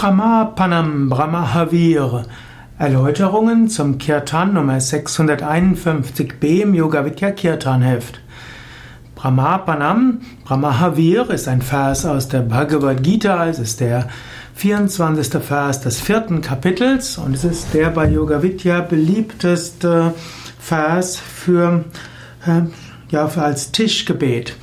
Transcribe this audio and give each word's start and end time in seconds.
Brahmapanam 0.00 1.10
Brahmahavir 1.10 2.24
Erläuterungen 2.78 3.68
zum 3.68 3.98
Kirtan 3.98 4.54
Nummer 4.54 4.78
651b 4.78 6.62
im 6.62 6.72
Yoga 6.72 7.04
Vidya 7.04 7.32
Kirtan 7.32 7.82
Heft. 7.82 8.18
Brahmapanam 9.14 10.22
Brahmahavir 10.44 11.28
ist 11.28 11.48
ein 11.48 11.60
Vers 11.60 12.06
aus 12.06 12.28
der 12.28 12.40
Bhagavad 12.40 13.02
Gita, 13.02 13.46
es 13.46 13.58
ist 13.58 13.80
der 13.80 14.08
24. 14.54 15.42
Vers 15.42 15.82
des 15.82 16.00
vierten 16.00 16.40
Kapitels 16.40 17.18
und 17.18 17.34
es 17.34 17.44
ist 17.44 17.74
der 17.74 17.90
bei 17.90 18.08
Yoga 18.08 18.42
Vidya 18.42 18.80
beliebteste 18.80 20.14
Vers 20.58 21.18
für, 21.18 21.84
äh, 22.46 22.62
ja, 23.10 23.28
für 23.28 23.42
als 23.42 23.70
Tischgebet. 23.70 24.56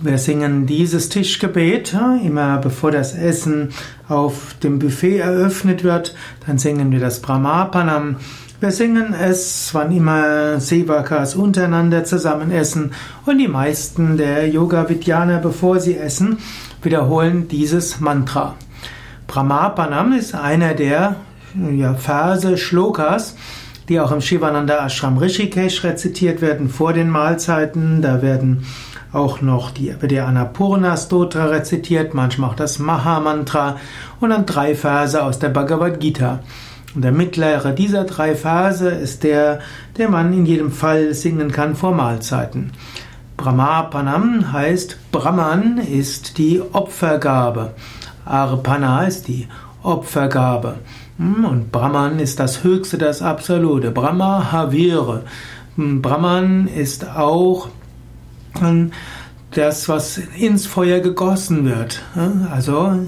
Wir 0.00 0.18
singen 0.18 0.66
dieses 0.66 1.08
Tischgebet 1.08 1.96
immer 2.24 2.58
bevor 2.58 2.92
das 2.92 3.14
Essen 3.16 3.70
auf 4.08 4.54
dem 4.62 4.78
Buffet 4.78 5.18
eröffnet 5.18 5.82
wird. 5.82 6.14
Dann 6.46 6.56
singen 6.56 6.92
wir 6.92 7.00
das 7.00 7.20
Brahmapanam. 7.20 8.14
Wir 8.60 8.70
singen 8.70 9.12
es, 9.12 9.70
wann 9.72 9.90
immer 9.90 10.60
Sevakas 10.60 11.34
untereinander 11.34 12.04
zusammen 12.04 12.52
essen. 12.52 12.92
Und 13.26 13.38
die 13.38 13.48
meisten 13.48 14.16
der 14.16 14.48
Yoga-Vidyaner, 14.48 15.38
bevor 15.38 15.80
sie 15.80 15.96
essen, 15.96 16.38
wiederholen 16.80 17.48
dieses 17.48 17.98
Mantra. 17.98 18.54
Brahmapanam 19.26 20.12
ist 20.12 20.32
einer 20.32 20.74
der 20.74 21.16
ja, 21.76 21.94
Verse, 21.94 22.56
Shlokas, 22.56 23.34
die 23.88 24.00
auch 24.00 24.12
im 24.12 24.20
Shivananda 24.20 24.84
Ashram 24.84 25.18
Rishikesh 25.18 25.84
rezitiert 25.84 26.40
werden 26.40 26.68
vor 26.68 26.92
den 26.92 27.08
Mahlzeiten. 27.08 28.02
Da 28.02 28.22
werden 28.22 28.64
auch 29.12 29.40
noch 29.40 29.70
die, 29.70 29.94
der 30.02 30.26
Annapurna 30.26 30.96
Stotra 30.96 31.46
rezitiert, 31.46 32.14
manchmal 32.14 32.50
auch 32.50 32.54
das 32.54 32.78
Maha 32.78 33.20
Mantra 33.20 33.76
und 34.20 34.30
dann 34.30 34.46
drei 34.46 34.74
Verse 34.74 35.22
aus 35.22 35.38
der 35.38 35.48
Bhagavad 35.48 36.00
Gita. 36.00 36.40
Und 36.94 37.02
der 37.02 37.12
mittlere 37.12 37.72
dieser 37.72 38.04
drei 38.04 38.34
Verse 38.34 38.88
ist 38.88 39.22
der, 39.22 39.60
der 39.96 40.08
man 40.08 40.32
in 40.32 40.46
jedem 40.46 40.72
Fall 40.72 41.14
singen 41.14 41.52
kann 41.52 41.74
vor 41.74 41.94
Mahlzeiten. 41.94 42.72
Brahmapanam 43.36 44.52
heißt 44.52 44.98
Brahman 45.12 45.78
ist 45.78 46.38
die 46.38 46.60
Opfergabe. 46.72 47.74
Arpana 48.24 49.04
ist 49.04 49.28
die 49.28 49.48
Opfergabe. 49.82 50.76
Hm, 51.18 51.44
und 51.44 51.72
Brahman 51.72 52.18
ist 52.18 52.40
das 52.40 52.64
Höchste, 52.64 52.98
das 52.98 53.22
Absolute. 53.22 53.90
Brahma 53.90 54.52
Havire. 54.52 55.24
Hm, 55.76 56.02
Brahman 56.02 56.68
ist 56.68 57.08
auch 57.08 57.68
das, 59.52 59.88
was 59.88 60.18
ins 60.18 60.66
Feuer 60.66 61.00
gegossen 61.00 61.64
wird. 61.64 62.02
Also 62.50 62.98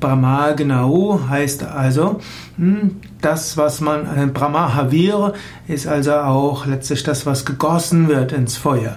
Brahma 0.00 0.52
genau 0.52 1.20
heißt 1.28 1.64
also 1.64 2.20
hm, 2.56 2.96
das, 3.20 3.56
was 3.56 3.80
man 3.80 4.04
äh, 4.04 4.26
Brahma 4.26 4.74
Havir 4.74 5.32
ist 5.68 5.86
also 5.86 6.14
auch 6.14 6.66
letztlich 6.66 7.02
das, 7.02 7.24
was 7.24 7.44
gegossen 7.44 8.08
wird 8.08 8.32
ins 8.32 8.56
Feuer. 8.56 8.96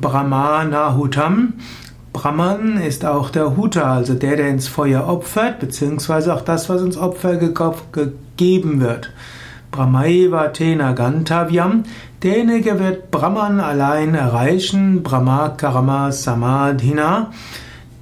Brahma 0.00 0.64
Nahutam 0.64 1.54
Brahman 2.12 2.76
ist 2.76 3.04
auch 3.04 3.30
der 3.30 3.56
Huta, 3.56 3.94
also 3.94 4.14
der, 4.14 4.36
der 4.36 4.48
ins 4.48 4.68
Feuer 4.68 5.08
opfert, 5.08 5.60
beziehungsweise 5.60 6.34
auch 6.34 6.42
das, 6.42 6.68
was 6.68 6.82
ins 6.82 6.98
Opfer 6.98 7.36
gegeben 7.36 8.80
wird. 8.80 9.10
Brahmaiva 9.70 10.48
Tena 10.48 10.92
Gantavyam, 10.92 11.84
derjenige 12.22 12.78
wird 12.78 13.10
Brahman 13.10 13.60
allein 13.60 14.14
erreichen, 14.14 15.02
Brahma 15.02 15.48
Karma 15.48 16.12
Samadhina, 16.12 17.32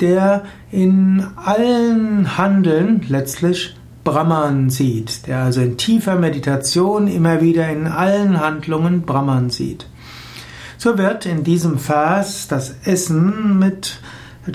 der 0.00 0.42
in 0.72 1.24
allen 1.36 2.36
Handeln 2.36 3.02
letztlich 3.08 3.76
Brahman 4.02 4.70
sieht, 4.70 5.28
der 5.28 5.44
also 5.44 5.60
in 5.60 5.76
tiefer 5.76 6.16
Meditation 6.16 7.06
immer 7.06 7.40
wieder 7.40 7.68
in 7.68 7.86
allen 7.86 8.40
Handlungen 8.40 9.02
Brahman 9.02 9.50
sieht. 9.50 9.86
So 10.82 10.96
wird 10.96 11.26
in 11.26 11.44
diesem 11.44 11.78
Vers 11.78 12.48
das 12.48 12.74
Essen 12.86 13.58
mit 13.58 14.00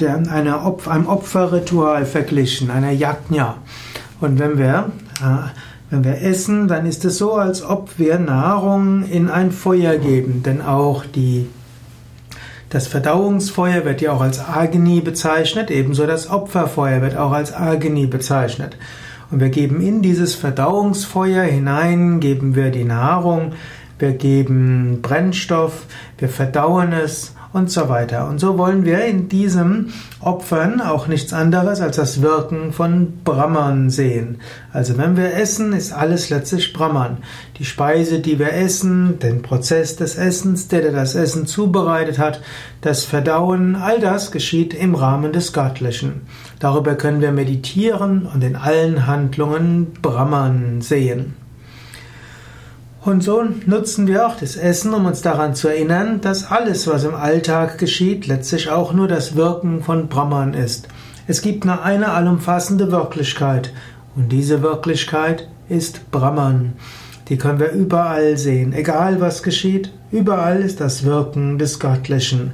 einer 0.01 0.65
Opf 0.65 0.87
einem 0.87 1.05
Opferritual 1.05 2.07
verglichen, 2.07 2.71
einer 2.71 2.89
Yajna. 2.89 3.57
Und 4.21 4.39
wenn 4.39 4.57
wir 4.57 4.91
äh, 5.21 5.49
wenn 5.91 6.03
wir 6.03 6.23
essen, 6.23 6.67
dann 6.67 6.87
ist 6.87 7.05
es 7.05 7.19
so, 7.19 7.35
als 7.35 7.61
ob 7.61 7.99
wir 7.99 8.17
Nahrung 8.17 9.03
in 9.07 9.29
ein 9.29 9.51
Feuer 9.51 9.99
geben, 9.99 10.41
denn 10.41 10.63
auch 10.63 11.05
die 11.05 11.45
das 12.71 12.87
Verdauungsfeuer 12.87 13.85
wird 13.85 14.01
ja 14.01 14.11
auch 14.11 14.21
als 14.21 14.39
Agni 14.39 15.01
bezeichnet, 15.01 15.69
ebenso 15.69 16.07
das 16.07 16.27
Opferfeuer 16.27 17.03
wird 17.03 17.17
auch 17.17 17.33
als 17.33 17.53
Agni 17.53 18.07
bezeichnet. 18.07 18.77
Und 19.29 19.41
wir 19.41 19.49
geben 19.49 19.79
in 19.79 20.01
dieses 20.01 20.33
Verdauungsfeuer 20.33 21.43
hinein, 21.43 22.19
geben 22.19 22.55
wir 22.55 22.71
die 22.71 22.83
Nahrung, 22.83 23.53
wir 23.99 24.11
geben 24.13 24.99
Brennstoff, 25.01 25.85
wir 26.17 26.29
verdauen 26.29 26.93
es 26.93 27.35
und 27.55 27.71
so 27.71 27.87
weiter. 27.87 28.27
Und 28.27 28.39
so 28.39 28.57
wollen 28.57 28.83
wir 28.83 29.05
in 29.05 29.29
diesem 29.29 29.93
Opfern 30.19 30.81
auch 30.81 31.07
nichts 31.07 31.31
anderes 31.31 31.79
als 31.79 31.95
das 31.95 32.21
Wirken 32.21 32.73
von 32.73 33.19
Brahman 33.23 33.89
sehen. 33.89 34.41
Also 34.73 34.97
wenn 34.97 35.15
wir 35.15 35.33
essen, 35.33 35.71
ist 35.71 35.93
alles 35.93 36.29
letztlich 36.29 36.73
Brahman. 36.73 37.19
Die 37.57 37.63
Speise, 37.63 38.19
die 38.19 38.39
wir 38.39 38.51
essen, 38.51 39.19
den 39.19 39.41
Prozess 39.41 39.95
des 39.95 40.17
Essens, 40.17 40.67
der, 40.67 40.81
der 40.81 40.91
das 40.91 41.15
Essen 41.15 41.47
zubereitet 41.47 42.19
hat, 42.19 42.41
das 42.81 43.05
Verdauen, 43.05 43.77
all 43.77 44.01
das 44.01 44.33
geschieht 44.33 44.73
im 44.73 44.93
Rahmen 44.93 45.31
des 45.31 45.53
Göttlichen. 45.53 46.23
Darüber 46.59 46.95
können 46.95 47.21
wir 47.21 47.31
meditieren 47.31 48.25
und 48.25 48.43
in 48.43 48.57
allen 48.57 49.07
Handlungen 49.07 49.93
Brahman 50.01 50.81
sehen. 50.81 51.44
Und 53.05 53.21
so 53.21 53.43
nutzen 53.67 54.07
wir 54.07 54.25
auch 54.25 54.35
das 54.35 54.55
Essen, 54.55 54.91
um 54.91 55.05
uns 55.05 55.21
daran 55.21 55.53
zu 55.53 55.67
erinnern, 55.67 56.21
dass 56.21 56.49
alles, 56.49 56.87
was 56.87 57.03
im 57.03 57.13
Alltag 57.13 57.77
geschieht, 57.77 58.25
letztlich 58.25 58.71
auch 58.71 58.93
nur 58.93 59.07
das 59.07 59.35
Wirken 59.35 59.83
von 59.83 60.07
Brahman 60.07 60.55
ist. 60.55 60.87
Es 61.27 61.43
gibt 61.43 61.65
nur 61.65 61.83
eine 61.83 62.13
allumfassende 62.13 62.91
Wirklichkeit 62.91 63.71
und 64.15 64.31
diese 64.31 64.63
Wirklichkeit 64.63 65.47
ist 65.69 66.09
Brahman. 66.09 66.73
Die 67.29 67.37
können 67.37 67.59
wir 67.59 67.69
überall 67.73 68.39
sehen, 68.39 68.73
egal 68.73 69.21
was 69.21 69.43
geschieht, 69.43 69.91
überall 70.11 70.61
ist 70.61 70.81
das 70.81 71.03
Wirken 71.03 71.59
des 71.59 71.79
Göttlichen. 71.79 72.53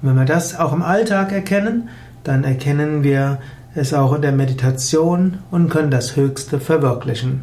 Und 0.00 0.08
wenn 0.08 0.16
wir 0.16 0.24
das 0.24 0.58
auch 0.58 0.72
im 0.72 0.82
Alltag 0.82 1.30
erkennen, 1.30 1.90
dann 2.24 2.44
erkennen 2.44 3.02
wir 3.02 3.38
es 3.74 3.92
auch 3.92 4.14
in 4.14 4.22
der 4.22 4.32
Meditation 4.32 5.40
und 5.50 5.68
können 5.68 5.90
das 5.90 6.16
Höchste 6.16 6.58
verwirklichen. 6.58 7.42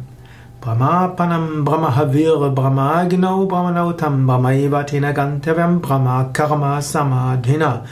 Brahmapanam 0.60 1.64
Brahmahavir 1.64 2.50
Brahmaginau 2.52 3.46
Brahmanautam 3.46 4.26
Brahmaiva 4.26 4.82
Tena 4.82 5.12
Gantavyam 5.12 5.80
Brahma 5.80 6.30
Karma 6.32 6.80
Samadhina. 6.82 7.84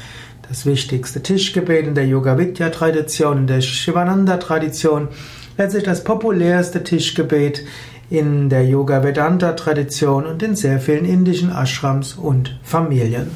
Das 0.49 0.67
wichtigste 0.67 1.23
Tischgebet 1.23 1.87
in 1.87 1.95
der 1.95 2.09
Yoga 2.09 2.37
Vidya 2.37 2.71
Tradition, 2.71 3.39
in 3.39 3.47
der 3.47 3.61
Shivananda 3.61 4.39
Tradition, 4.39 5.09
letztlich 5.57 5.85
das 5.85 6.03
populärste 6.03 6.83
Tischgebet 6.83 7.65
in 8.11 8.49
der 8.49 8.67
Yoga 8.67 9.05
Vedanta 9.05 9.53
Tradition 9.53 10.27
und 10.27 10.43
in 10.43 10.57
sehr 10.57 10.81
vielen 10.81 11.05
indischen 11.05 11.53
Ashrams 11.53 12.15
und 12.15 12.59
Familien. 12.65 13.31